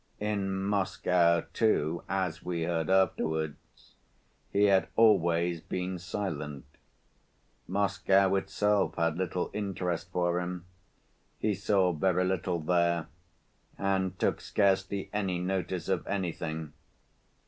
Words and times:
In 0.19 0.51
Moscow, 0.63 1.43
too, 1.53 2.01
as 2.09 2.41
we 2.43 2.63
heard 2.63 2.89
afterwards, 2.89 3.93
he 4.51 4.63
had 4.63 4.87
always 4.95 5.61
been 5.61 5.99
silent. 5.99 6.65
Moscow 7.67 8.33
itself 8.33 8.95
had 8.95 9.19
little 9.19 9.51
interest 9.53 10.11
for 10.11 10.39
him; 10.41 10.65
he 11.37 11.53
saw 11.53 11.91
very 11.91 12.25
little 12.25 12.59
there, 12.59 13.09
and 13.77 14.17
took 14.17 14.41
scarcely 14.41 15.11
any 15.13 15.37
notice 15.37 15.87
of 15.87 16.07
anything. 16.07 16.73